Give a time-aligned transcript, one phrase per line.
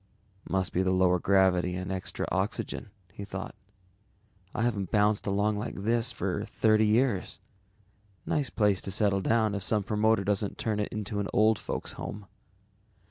[0.49, 3.53] Must be the lower gravity and extra oxygen, he thought.
[4.55, 7.39] _I haven't bounced along like this for thirty years.
[8.25, 11.93] Nice place to settle down if some promoter doesn't turn it into an old folks
[11.93, 12.25] home.